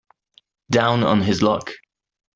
Down 0.71 1.03
on 1.03 1.21
his 1.21 1.43
luck. 1.43 1.69